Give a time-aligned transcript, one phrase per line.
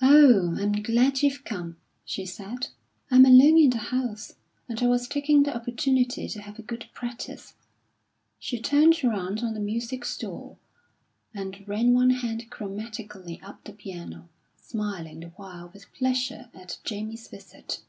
[0.00, 2.68] "Oh, I'm glad you've come," she said.
[3.10, 4.36] "I'm alone in the house,
[4.68, 7.54] and I was taking the opportunity to have a good practice."
[8.38, 10.60] She turned round on the music stool,
[11.34, 14.28] and ran one hand chromatically up the piano,
[14.60, 17.82] smiling the while with pleasure at Jamie's visit.